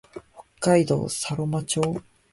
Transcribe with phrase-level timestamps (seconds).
[0.59, 2.01] 北海道佐呂間町